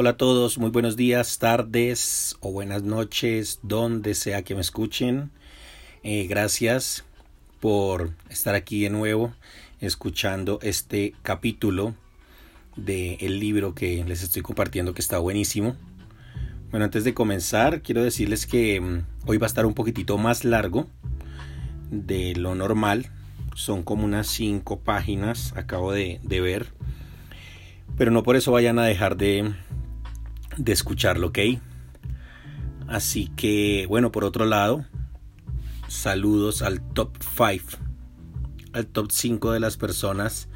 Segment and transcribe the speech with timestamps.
[0.00, 5.32] Hola a todos, muy buenos días, tardes o buenas noches, donde sea que me escuchen.
[6.04, 7.04] Eh, gracias
[7.58, 9.34] por estar aquí de nuevo
[9.80, 11.96] escuchando este capítulo
[12.76, 15.74] del libro que les estoy compartiendo que está buenísimo.
[16.70, 20.44] Bueno, antes de comenzar, quiero decirles que mm, hoy va a estar un poquitito más
[20.44, 20.86] largo
[21.90, 23.10] de lo normal.
[23.56, 26.68] Son como unas cinco páginas, acabo de, de ver.
[27.96, 29.54] Pero no por eso vayan a dejar de,
[30.58, 31.38] de escucharlo, ¿ok?
[32.86, 34.84] Así que, bueno, por otro lado,
[35.88, 37.78] saludos al top 5,
[38.72, 40.48] al top 5 de las personas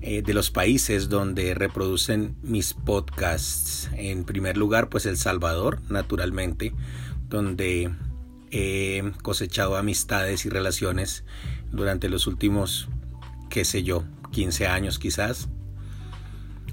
[0.00, 3.88] eh, de los países donde reproducen mis podcasts.
[3.96, 6.74] En primer lugar, pues El Salvador, naturalmente,
[7.28, 7.90] donde
[8.50, 11.24] he cosechado amistades y relaciones
[11.72, 12.88] durante los últimos,
[13.48, 15.48] qué sé yo, 15 años quizás.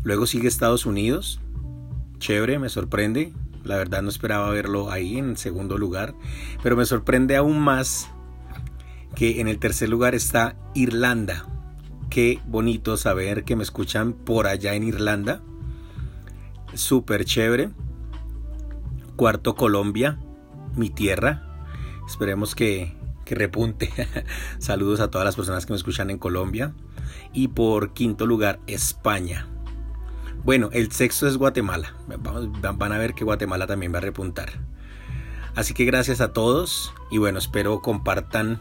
[0.03, 1.39] Luego sigue Estados Unidos,
[2.21, 3.33] chévere, me sorprende.
[3.65, 6.15] La verdad no esperaba verlo ahí en segundo lugar,
[6.63, 8.09] pero me sorprende aún más
[9.15, 11.45] que en el tercer lugar está Irlanda.
[12.09, 15.41] Qué bonito saber que me escuchan por allá en Irlanda.
[16.73, 17.71] Súper chévere.
[19.15, 20.17] Cuarto Colombia,
[20.75, 21.43] mi tierra.
[22.07, 22.95] Esperemos que,
[23.25, 23.91] que repunte.
[24.59, 26.73] Saludos a todas las personas que me escuchan en Colombia.
[27.33, 29.47] Y por quinto lugar, España.
[30.43, 31.93] Bueno, el sexto es Guatemala.
[32.07, 34.51] van a ver que Guatemala también va a repuntar.
[35.55, 38.59] Así que gracias a todos y bueno, espero compartan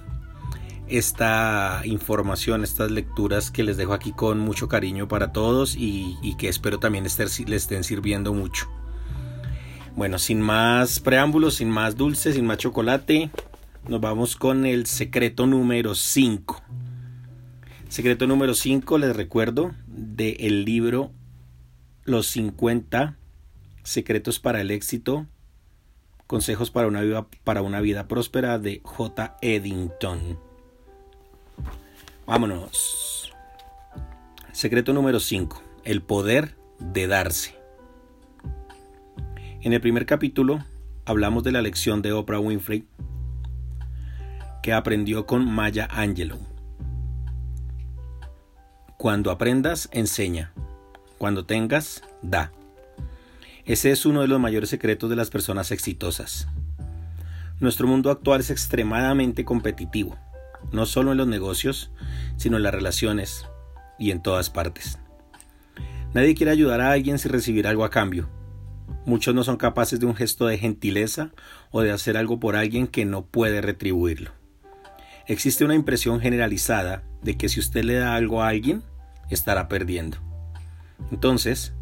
[0.89, 6.48] esta información, estas lecturas que les dejo aquí con mucho cariño para todos y, que
[6.48, 8.69] espero también les estén sirviendo mucho.
[9.97, 13.31] Bueno, sin más preámbulos, sin más dulces, sin más chocolate,
[13.89, 16.62] nos vamos con el secreto número 5.
[17.89, 21.12] Secreto número 5, les recuerdo, del libro
[22.05, 23.17] los 50
[23.83, 25.27] secretos para el éxito,
[26.27, 29.37] consejos para una vida, para una vida próspera de J.
[29.43, 30.38] Eddington.
[32.27, 33.33] Vámonos.
[34.53, 35.62] Secreto número 5.
[35.84, 37.56] El poder de darse.
[39.62, 40.65] En el primer capítulo
[41.05, 42.87] hablamos de la lección de Oprah Winfrey
[44.62, 46.38] que aprendió con Maya Angelou.
[48.99, 50.53] Cuando aprendas, enseña.
[51.20, 52.50] Cuando tengas, da.
[53.66, 56.48] Ese es uno de los mayores secretos de las personas exitosas.
[57.58, 60.16] Nuestro mundo actual es extremadamente competitivo,
[60.72, 61.92] no solo en los negocios,
[62.38, 63.44] sino en las relaciones
[63.98, 64.98] y en todas partes.
[66.14, 68.31] Nadie quiere ayudar a alguien sin recibir algo a cambio.
[69.04, 71.32] Muchos no son capaces de un gesto de gentileza
[71.70, 74.31] o de hacer algo por alguien que no puede retribuirlo.
[75.26, 78.82] Existe una impresión generalizada de que si usted le da algo a alguien,
[79.28, 80.30] estará perdiendo.
[81.11, 81.72] Entonces,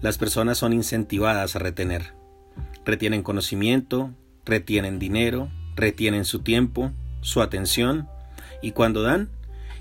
[0.00, 2.14] las personas son incentivadas a retener.
[2.84, 4.10] Retienen conocimiento,
[4.44, 8.08] retienen dinero, retienen su tiempo, su atención
[8.62, 9.30] y cuando dan,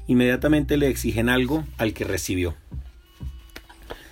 [0.07, 2.55] inmediatamente le exigen algo al que recibió.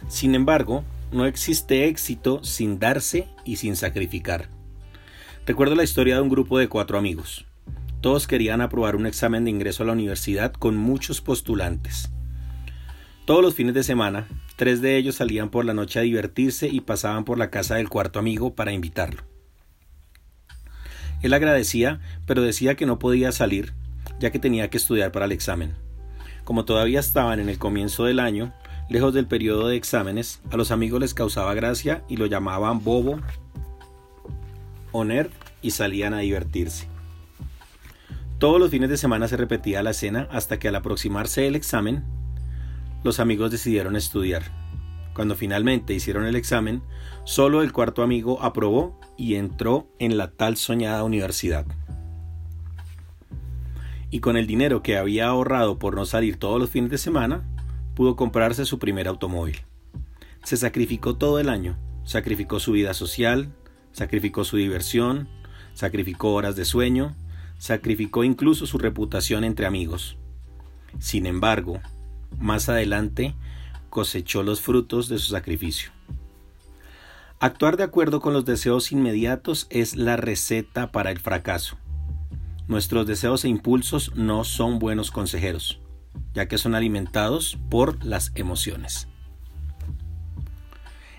[0.08, 4.50] Sin embargo, no existe éxito sin darse y sin sacrificar.
[5.46, 7.46] Recuerdo la historia de un grupo de cuatro amigos.
[8.02, 12.10] Todos querían aprobar un examen de ingreso a la universidad con muchos postulantes.
[13.26, 16.82] Todos los fines de semana, tres de ellos salían por la noche a divertirse y
[16.82, 19.24] pasaban por la casa del cuarto amigo para invitarlo.
[21.22, 23.74] Él agradecía, pero decía que no podía salir,
[24.20, 25.76] ya que tenía que estudiar para el examen.
[26.44, 28.54] Como todavía estaban en el comienzo del año,
[28.90, 33.20] lejos del periodo de exámenes, a los amigos les causaba gracia y lo llamaban bobo
[34.92, 35.06] o
[35.62, 36.88] y salían a divertirse.
[38.40, 42.04] Todos los fines de semana se repetía la escena hasta que al aproximarse el examen,
[43.04, 44.44] los amigos decidieron estudiar.
[45.14, 46.82] Cuando finalmente hicieron el examen,
[47.26, 51.66] solo el cuarto amigo aprobó y entró en la tal soñada universidad.
[54.10, 57.48] Y con el dinero que había ahorrado por no salir todos los fines de semana,
[57.96, 59.58] pudo comprarse su primer automóvil.
[60.44, 63.54] Se sacrificó todo el año, sacrificó su vida social,
[63.92, 65.30] sacrificó su diversión,
[65.74, 67.16] sacrificó horas de sueño,
[67.58, 70.18] sacrificó incluso su reputación entre amigos.
[71.00, 71.80] Sin embargo,
[72.40, 73.36] más adelante
[73.90, 75.92] cosechó los frutos de su sacrificio.
[77.40, 81.78] Actuar de acuerdo con los deseos inmediatos es la receta para el fracaso.
[82.68, 85.80] Nuestros deseos e impulsos no son buenos consejeros,
[86.34, 89.08] ya que son alimentados por las emociones.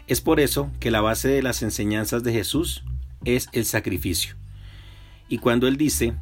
[0.06, 2.84] Es por eso que la base de las enseñanzas de Jesús
[3.24, 4.36] es el sacrificio.
[5.28, 6.14] Y cuando Él dice,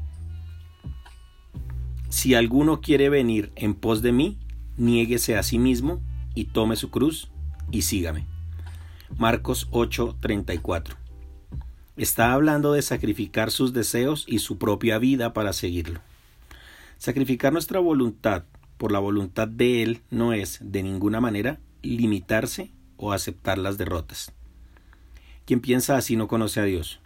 [2.08, 4.38] si alguno quiere venir en pos de mí,
[4.80, 6.00] niéguese a sí mismo
[6.34, 7.30] y tome su cruz
[7.70, 8.26] y sígame.
[9.18, 10.96] Marcos 8:34.
[11.96, 16.00] Está hablando de sacrificar sus deseos y su propia vida para seguirlo.
[16.96, 18.44] Sacrificar nuestra voluntad
[18.78, 24.32] por la voluntad de Él no es, de ninguna manera, limitarse o aceptar las derrotas.
[25.44, 27.00] Quien piensa así no conoce a Dios.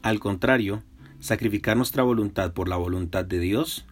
[0.00, 0.82] Al contrario,
[1.20, 3.84] sacrificar nuestra voluntad por la voluntad de Dios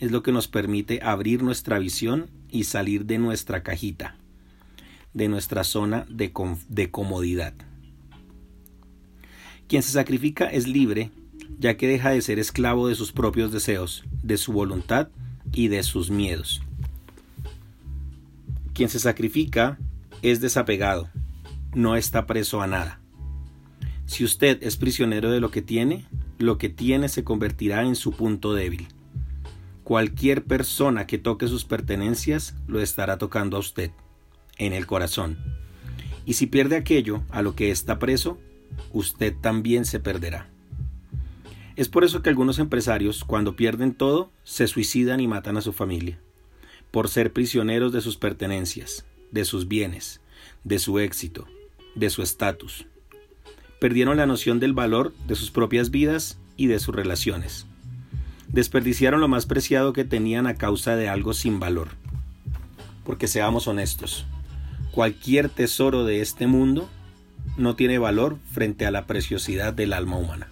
[0.00, 4.16] es lo que nos permite abrir nuestra visión y salir de nuestra cajita,
[5.14, 6.32] de nuestra zona de,
[6.68, 7.54] de comodidad.
[9.66, 11.10] Quien se sacrifica es libre,
[11.58, 15.08] ya que deja de ser esclavo de sus propios deseos, de su voluntad
[15.52, 16.62] y de sus miedos.
[18.74, 19.78] Quien se sacrifica
[20.20, 21.08] es desapegado,
[21.74, 23.00] no está preso a nada.
[24.06, 26.04] Si usted es prisionero de lo que tiene,
[26.38, 28.88] lo que tiene se convertirá en su punto débil.
[29.84, 33.90] Cualquier persona que toque sus pertenencias lo estará tocando a usted,
[34.58, 35.38] en el corazón.
[36.24, 38.38] Y si pierde aquello a lo que está preso,
[38.92, 40.48] usted también se perderá.
[41.74, 45.72] Es por eso que algunos empresarios, cuando pierden todo, se suicidan y matan a su
[45.72, 46.20] familia,
[46.90, 50.20] por ser prisioneros de sus pertenencias, de sus bienes,
[50.64, 51.48] de su éxito,
[51.94, 52.86] de su estatus.
[53.80, 57.66] Perdieron la noción del valor de sus propias vidas y de sus relaciones.
[58.52, 61.88] Desperdiciaron lo más preciado que tenían a causa de algo sin valor.
[63.04, 64.26] Porque seamos honestos,
[64.92, 66.88] cualquier tesoro de este mundo
[67.56, 70.48] no tiene valor frente a la preciosidad del alma humana.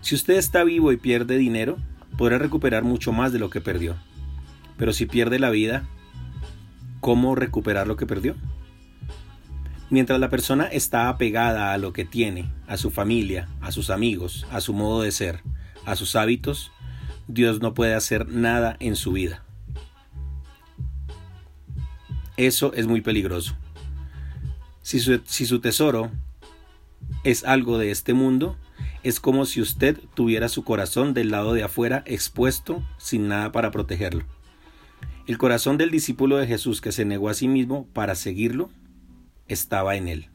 [0.00, 1.76] Si usted está vivo y pierde dinero,
[2.16, 3.96] podrá recuperar mucho más de lo que perdió.
[4.78, 5.86] Pero si pierde la vida,
[7.00, 8.36] ¿cómo recuperar lo que perdió?
[9.90, 14.46] Mientras la persona está apegada a lo que tiene, a su familia, a sus amigos,
[14.50, 15.42] a su modo de ser,
[15.86, 16.72] a sus hábitos,
[17.28, 19.42] Dios no puede hacer nada en su vida.
[22.36, 23.56] Eso es muy peligroso.
[24.82, 26.10] Si su, si su tesoro
[27.24, 28.56] es algo de este mundo,
[29.02, 33.70] es como si usted tuviera su corazón del lado de afuera expuesto sin nada para
[33.70, 34.24] protegerlo.
[35.26, 38.70] El corazón del discípulo de Jesús que se negó a sí mismo para seguirlo
[39.48, 40.28] estaba en él.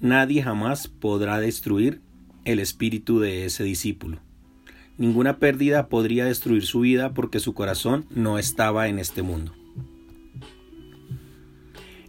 [0.00, 2.00] Nadie jamás podrá destruir
[2.44, 4.20] el espíritu de ese discípulo.
[4.98, 9.52] Ninguna pérdida podría destruir su vida porque su corazón no estaba en este mundo.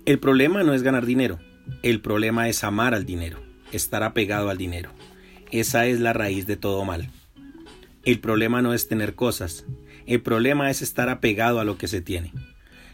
[0.06, 1.40] El problema no es ganar dinero,
[1.82, 3.40] el problema es amar al dinero,
[3.72, 4.92] estar apegado al dinero.
[5.52, 7.10] Esa es la raíz de todo mal.
[8.04, 9.66] El problema no es tener cosas,
[10.06, 12.34] el problema es estar apegado a lo que se tiene.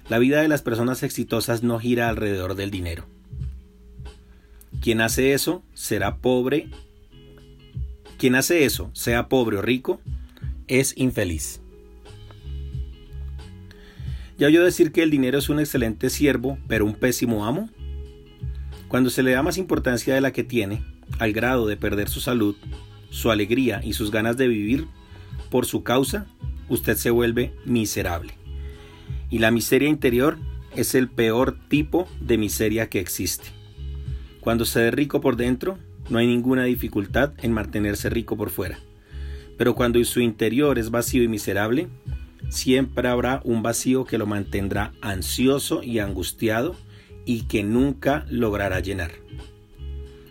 [0.07, 3.05] La vida de las personas exitosas no gira alrededor del dinero.
[4.81, 6.69] Quien hace eso será pobre.
[8.19, 10.01] Quien hace eso, sea pobre o rico,
[10.67, 11.61] es infeliz.
[14.37, 17.69] ¿Ya oyó decir que el dinero es un excelente siervo, pero un pésimo amo?
[18.89, 20.83] Cuando se le da más importancia de la que tiene,
[21.17, 22.57] al grado de perder su salud,
[23.09, 24.87] su alegría y sus ganas de vivir
[25.49, 26.27] por su causa,
[26.67, 28.33] usted se vuelve miserable.
[29.29, 30.37] Y la miseria interior
[30.75, 33.47] es el peor tipo de miseria que existe.
[34.41, 38.79] Cuando se es rico por dentro, no hay ninguna dificultad en mantenerse rico por fuera.
[39.57, 41.87] Pero cuando su interior es vacío y miserable,
[42.49, 46.75] siempre habrá un vacío que lo mantendrá ansioso y angustiado
[47.25, 49.11] y que nunca logrará llenar.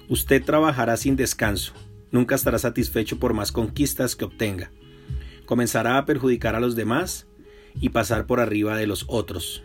[0.09, 1.75] Usted trabajará sin descanso,
[2.11, 4.71] nunca estará satisfecho por más conquistas que obtenga.
[5.45, 7.27] Comenzará a perjudicar a los demás
[7.81, 9.63] y pasar por arriba de los otros,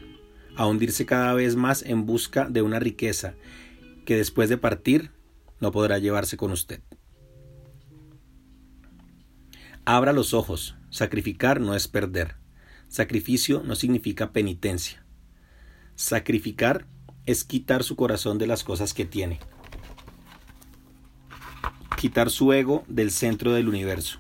[0.55, 3.35] a hundirse cada vez más en busca de una riqueza
[4.05, 5.11] que después de partir
[5.63, 6.82] no podrá llevarse con usted.
[9.86, 12.36] Abra los ojos, sacrificar no es perder.
[12.88, 15.03] Sacrificio no significa penitencia.
[15.96, 16.86] Sacrificar
[17.25, 19.39] es quitar su corazón de las cosas que tiene
[22.03, 24.20] quitar su ego del centro del universo.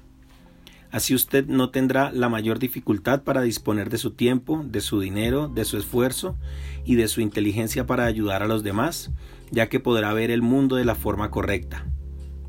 [0.89, 5.49] Así usted no tendrá la mayor dificultad para disponer de su tiempo, de su dinero,
[5.49, 6.37] de su esfuerzo
[6.85, 9.11] y de su inteligencia para ayudar a los demás,
[9.51, 11.85] ya que podrá ver el mundo de la forma correcta.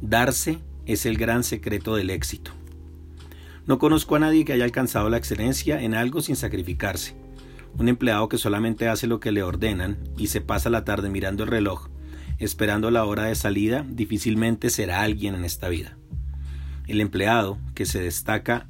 [0.00, 2.52] Darse es el gran secreto del éxito.
[3.66, 7.16] No conozco a nadie que haya alcanzado la excelencia en algo sin sacrificarse.
[7.78, 11.44] Un empleado que solamente hace lo que le ordenan y se pasa la tarde mirando
[11.44, 11.88] el reloj
[12.38, 15.96] esperando la hora de salida, difícilmente será alguien en esta vida.
[16.86, 18.68] El empleado que se destaca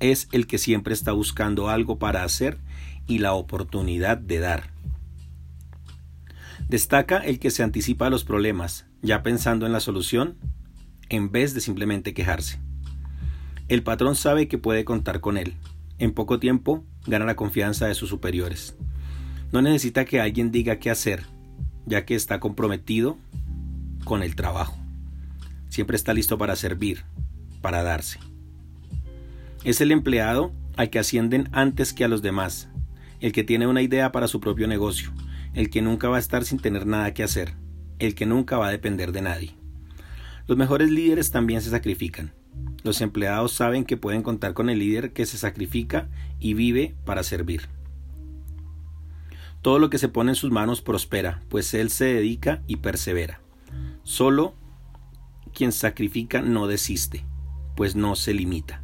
[0.00, 2.58] es el que siempre está buscando algo para hacer
[3.06, 4.70] y la oportunidad de dar.
[6.68, 10.36] Destaca el que se anticipa a los problemas, ya pensando en la solución,
[11.08, 12.60] en vez de simplemente quejarse.
[13.68, 15.54] El patrón sabe que puede contar con él.
[15.98, 18.76] En poco tiempo gana la confianza de sus superiores.
[19.52, 21.24] No necesita que alguien diga qué hacer,
[21.86, 23.18] ya que está comprometido
[24.04, 24.78] con el trabajo.
[25.68, 27.04] Siempre está listo para servir,
[27.60, 28.18] para darse.
[29.62, 32.70] Es el empleado al que ascienden antes que a los demás,
[33.20, 35.12] el que tiene una idea para su propio negocio,
[35.52, 37.52] el que nunca va a estar sin tener nada que hacer,
[37.98, 39.54] el que nunca va a depender de nadie.
[40.46, 42.32] Los mejores líderes también se sacrifican.
[42.84, 47.22] Los empleados saben que pueden contar con el líder que se sacrifica y vive para
[47.22, 47.68] servir.
[49.60, 53.42] Todo lo que se pone en sus manos prospera, pues él se dedica y persevera.
[54.04, 54.54] Solo
[55.52, 57.26] quien sacrifica no desiste,
[57.76, 58.82] pues no se limita.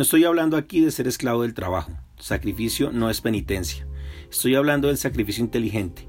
[0.00, 1.92] No estoy hablando aquí de ser esclavo del trabajo.
[2.18, 3.86] Sacrificio no es penitencia.
[4.30, 6.08] Estoy hablando del sacrificio inteligente,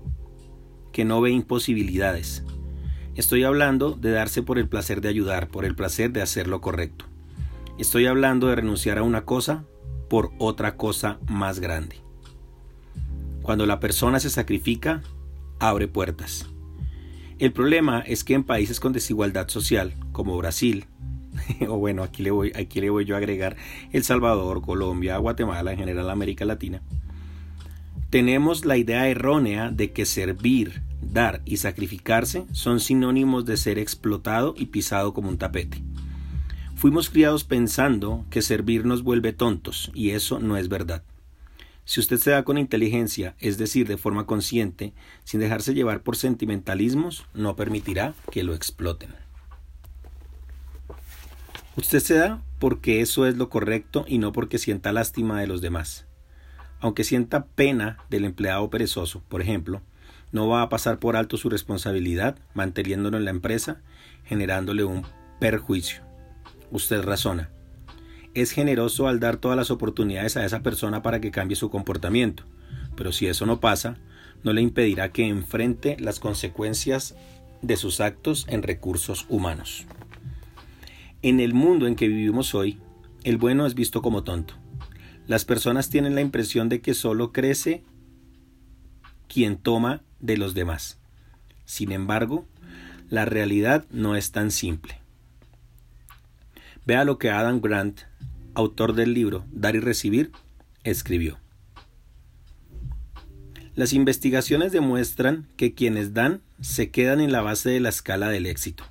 [0.94, 2.46] que no ve imposibilidades.
[3.16, 6.62] Estoy hablando de darse por el placer de ayudar, por el placer de hacer lo
[6.62, 7.04] correcto.
[7.78, 9.66] Estoy hablando de renunciar a una cosa
[10.10, 11.98] por otra cosa más grande.
[13.42, 15.02] Cuando la persona se sacrifica,
[15.60, 16.48] abre puertas.
[17.40, 20.86] El problema es que en países con desigualdad social, como Brasil,
[21.68, 23.56] o bueno, aquí le, voy, aquí le voy yo a agregar
[23.92, 26.82] El Salvador, Colombia, Guatemala, en general América Latina,
[28.12, 34.54] tenemos la idea errónea de que servir, dar y sacrificarse son sinónimos de ser explotado
[34.58, 35.82] y pisado como un tapete.
[36.76, 41.04] Fuimos criados pensando que servir nos vuelve tontos, y eso no es verdad.
[41.86, 44.94] Si usted se da con inteligencia, es decir, de forma consciente,
[45.24, 49.12] sin dejarse llevar por sentimentalismos, no permitirá que lo exploten.
[51.78, 55.62] Usted se da porque eso es lo correcto y no porque sienta lástima de los
[55.62, 56.06] demás.
[56.80, 59.82] Aunque sienta pena del empleado perezoso, por ejemplo,
[60.32, 63.82] no va a pasar por alto su responsabilidad manteniéndolo en la empresa,
[64.26, 65.06] generándole un
[65.40, 66.02] perjuicio.
[66.72, 67.50] Usted razona
[68.34, 72.44] es generoso al dar todas las oportunidades a esa persona para que cambie su comportamiento,
[72.96, 73.98] pero si eso no pasa,
[74.44, 77.16] no le impedirá que enfrente las consecuencias
[77.62, 79.86] de sus actos en recursos humanos.
[81.24, 82.80] En el mundo en que vivimos hoy,
[83.24, 84.56] el bueno es visto como tonto.
[85.28, 87.84] Las personas tienen la impresión de que solo crece
[89.28, 90.98] quien toma de los demás.
[91.66, 92.48] Sin embargo,
[93.10, 94.98] la realidad no es tan simple.
[96.88, 98.02] Vea lo que Adam Grant,
[98.56, 100.32] autor del libro Dar y Recibir,
[100.84, 101.38] escribió.
[103.76, 108.48] Las investigaciones demuestran que quienes dan se quedan en la base de la escala del
[108.48, 108.84] éxito,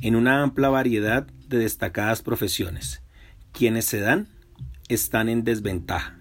[0.00, 3.02] en una amplia variedad de destacadas profesiones.
[3.52, 4.28] Quienes se dan
[4.88, 6.18] están en desventaja,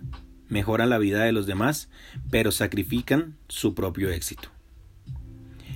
[0.50, 1.90] mejoran la vida de los demás,
[2.30, 4.50] pero sacrifican su propio éxito.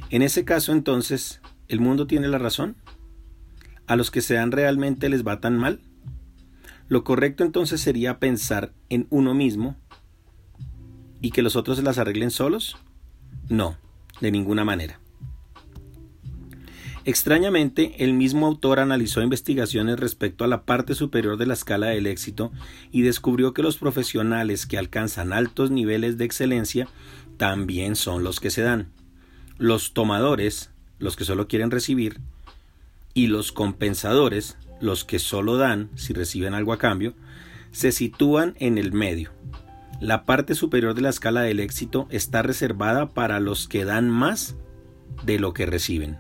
[0.10, 2.76] En ese caso entonces, ¿el mundo tiene la razón?
[3.92, 5.82] a los que se dan realmente les va tan mal?
[6.88, 9.76] Lo correcto entonces sería pensar en uno mismo
[11.20, 12.78] y que los otros se las arreglen solos?
[13.50, 13.76] No,
[14.22, 15.01] de ninguna manera.
[17.04, 22.06] Extrañamente, el mismo autor analizó investigaciones respecto a la parte superior de la escala del
[22.06, 22.52] éxito
[22.92, 26.88] y descubrió que los profesionales que alcanzan altos niveles de excelencia
[27.38, 28.90] también son los que se dan.
[29.58, 32.20] Los tomadores, los que solo quieren recibir,
[33.16, 37.16] y los compensadores, los que solo dan si reciben algo a cambio,
[37.72, 39.32] se sitúan en el medio.
[40.00, 44.56] La parte superior de la escala del éxito está reservada para los que dan más
[45.24, 46.18] de lo que reciben.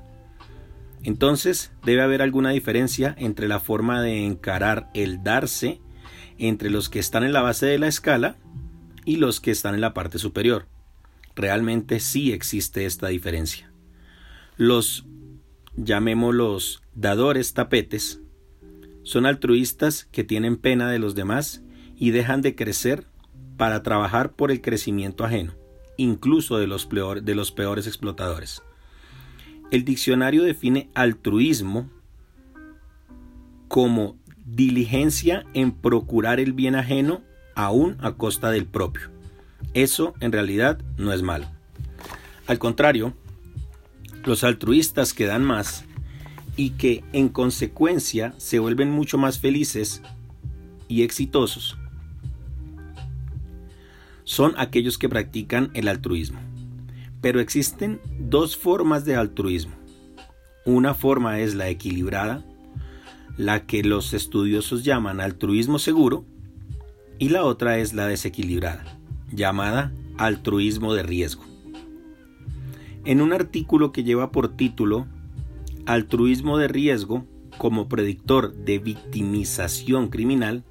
[1.04, 5.82] Entonces debe haber alguna diferencia entre la forma de encarar el darse
[6.38, 8.38] entre los que están en la base de la escala
[9.06, 10.68] y los que están en la parte superior.
[11.36, 13.72] Realmente sí existe esta diferencia.
[14.58, 15.06] Los
[15.76, 18.22] llamémoslos dadores tapetes,
[19.04, 21.64] son altruistas que tienen pena de los demás
[21.98, 23.08] y dejan de crecer
[23.58, 25.54] para trabajar por el crecimiento ajeno,
[25.98, 28.64] incluso de los, de los peores explotadores.
[29.72, 31.90] El diccionario define altruismo
[33.68, 37.22] como diligencia en procurar el bien ajeno
[37.56, 39.10] aún a costa del propio.
[39.74, 41.48] Eso en realidad no es malo.
[42.48, 43.14] Al contrario,
[44.26, 45.86] los altruistas que dan más
[46.58, 50.02] y que en consecuencia se vuelven mucho más felices
[50.90, 51.78] y exitosos
[54.32, 56.40] son aquellos que practican el altruismo.
[57.22, 59.74] Pero existen dos formas de altruismo.
[60.66, 62.44] Una forma es la equilibrada,
[63.38, 66.26] la que los estudiosos llaman altruismo seguro,
[67.18, 68.84] y la otra es la desequilibrada,
[69.32, 71.44] llamada altruismo de riesgo.
[73.06, 75.08] En un artículo que lleva por título
[75.88, 77.26] Altruismo de riesgo
[77.58, 80.64] como predictor de victimización criminal,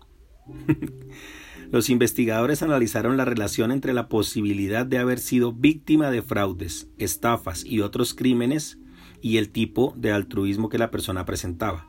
[1.71, 7.65] Los investigadores analizaron la relación entre la posibilidad de haber sido víctima de fraudes, estafas
[7.65, 8.79] y otros crímenes
[9.21, 11.87] y el tipo de altruismo que la persona presentaba.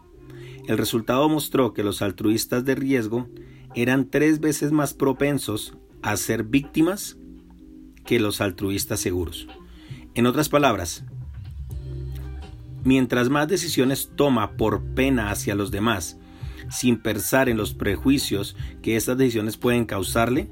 [0.67, 3.27] El resultado mostró que los altruistas de riesgo
[3.73, 7.17] eran tres veces más propensos a ser víctimas
[8.05, 9.47] que los altruistas seguros.
[10.13, 11.05] En otras palabras,
[12.83, 16.19] mientras más decisiones toma por pena hacia los demás,
[16.71, 20.49] sin pensar en los prejuicios que estas decisiones pueden causarle,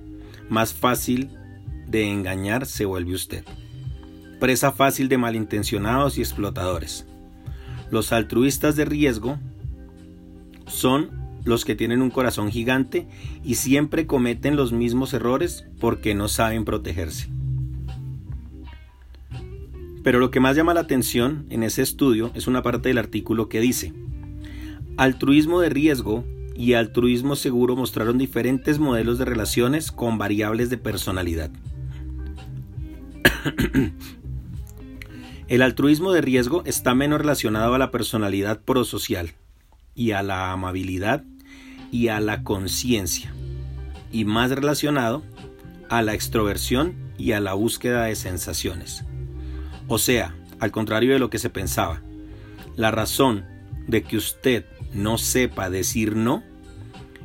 [0.50, 1.30] más fácil
[1.88, 3.44] de engañar se vuelve usted.
[4.40, 7.08] Presa fácil de malintencionados y explotadores.
[7.90, 9.40] Los altruistas de riesgo
[10.68, 11.10] son
[11.46, 13.08] los que tienen un corazón gigante
[13.44, 17.30] y siempre cometen los mismos errores porque no saben protegerse.
[20.04, 23.50] Pero lo que más llama la atención en ese estudio es una parte del artículo
[23.50, 23.94] que dice,
[25.00, 26.26] altruismo de riesgo
[26.58, 31.52] y altruismo seguro mostraron diferentes modelos de relaciones con variables de personalidad.
[35.48, 39.32] El altruismo de riesgo está menos relacionado a la personalidad prosocial
[39.96, 41.24] y a la amabilidad
[41.94, 43.34] y a la conciencia,
[44.12, 45.24] y más relacionado
[45.88, 49.06] a la extroversión y a la búsqueda de sensaciones.
[49.88, 52.02] O sea, al contrario de lo que se pensaba,
[52.76, 53.46] la razón
[53.88, 56.44] de que usted no sepa decir no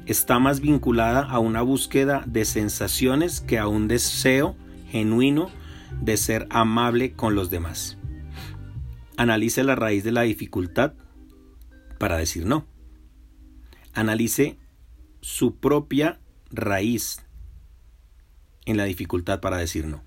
[0.06, 4.56] está más vinculada a una búsqueda de sensaciones que a un deseo
[4.88, 5.50] genuino
[6.00, 7.96] de ser amable con los demás.
[9.16, 10.94] Analice la raíz de la dificultad
[11.98, 12.66] para decir no.
[13.92, 14.58] Analice
[15.20, 17.24] su propia raíz
[18.66, 20.02] en la dificultad para decir no.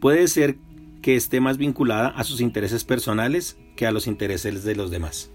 [0.00, 0.56] Puede ser
[1.02, 5.33] que esté más vinculada a sus intereses personales que a los intereses de los demás.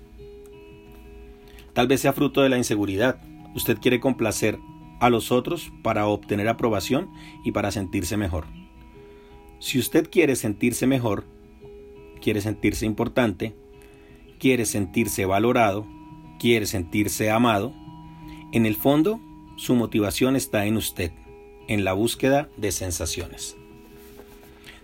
[1.74, 3.22] Tal vez sea fruto de la inseguridad.
[3.56, 4.60] Usted quiere complacer
[5.00, 7.10] a los otros para obtener aprobación
[7.44, 8.46] y para sentirse mejor.
[9.60, 11.26] Si usted quiere sentirse mejor,
[12.22, 13.56] quiere sentirse importante,
[14.40, 15.86] quiere sentirse valorado,
[16.40, 17.74] quiere sentirse amado,
[18.52, 19.20] en el fondo
[19.58, 21.12] su motivación está en usted,
[21.68, 23.58] en la búsqueda de sensaciones.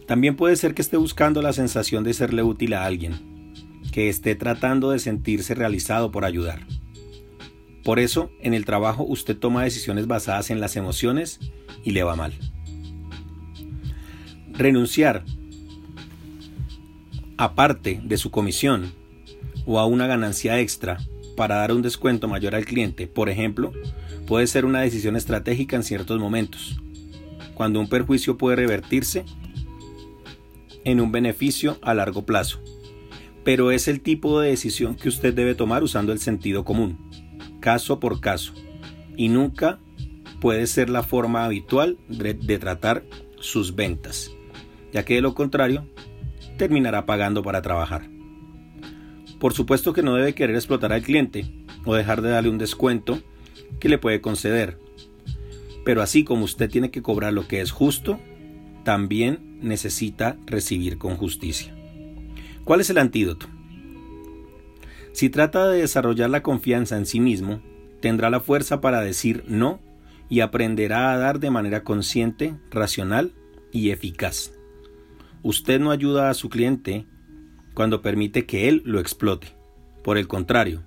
[0.06, 4.36] También puede ser que esté buscando la sensación de serle útil a alguien, que esté
[4.36, 6.60] tratando de sentirse realizado por ayudar.
[7.86, 11.40] Por eso, en el trabajo usted toma decisiones basadas en las emociones
[11.84, 12.34] y le va mal.
[14.54, 15.24] Renunciar,
[17.38, 18.92] aparte de su comisión
[19.68, 20.98] o a una ganancia extra
[21.38, 23.72] para dar un descuento mayor al cliente, por ejemplo,
[24.26, 26.82] puede ser una decisión estratégica en ciertos momentos,
[27.54, 29.26] cuando un perjuicio puede revertirse
[30.86, 32.60] en un beneficio a largo plazo.
[33.44, 36.98] Pero es el tipo de decisión que usted debe tomar usando el sentido común,
[37.66, 38.54] caso por caso,
[39.18, 39.80] y nunca
[40.40, 43.04] puede ser la forma habitual de, tratar
[43.40, 44.30] sus ventas,
[44.94, 45.90] ya que de lo contrario
[46.60, 48.08] terminará pagando para trabajar.
[49.40, 53.20] Por supuesto que no debe querer explotar al cliente o dejar de darle un descuento
[53.80, 54.78] que le puede conceder.
[55.84, 58.20] Pero así como usted tiene que cobrar lo que es justo,
[58.84, 61.76] también necesita recibir con justicia.
[62.64, 63.48] ¿Cuál es el antídoto?
[65.16, 67.62] Si trata de desarrollar la confianza en sí mismo,
[68.02, 69.80] tendrá la fuerza para decir no
[70.28, 73.32] y aprenderá a dar de manera consciente, racional
[73.72, 74.52] y eficaz.
[75.42, 77.06] Usted no ayuda a su cliente
[77.74, 79.56] cuando permite que él lo explote.
[80.04, 80.84] Por el contrario,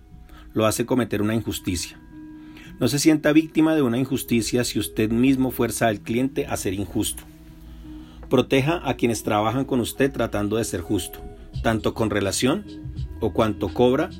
[0.52, 1.98] lo hace cometer una injusticia.
[2.78, 6.74] No se sienta víctima de una injusticia si usted mismo fuerza al cliente a ser
[6.74, 7.22] injusto.
[8.28, 11.18] Proteja a quienes trabajan con usted tratando de ser justo,
[11.62, 12.87] tanto con relación
[13.20, 14.10] o cuanto cobra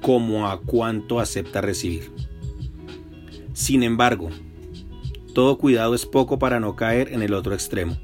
[0.00, 2.10] como a cuánto acepta recibir.
[3.52, 4.30] Sin embargo,
[5.34, 7.96] todo cuidado es poco para no caer en el otro extremo.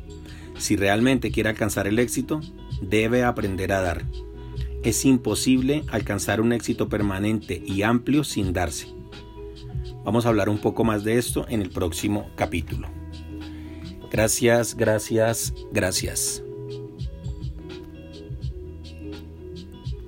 [0.58, 2.40] Si realmente quiere alcanzar el éxito,
[2.80, 4.04] debe aprender a dar.
[4.82, 8.88] Es imposible alcanzar un éxito permanente y amplio sin darse.
[10.04, 12.88] Vamos a hablar un poco más de esto en el próximo capítulo.
[14.10, 16.45] Gracias, gracias, gracias.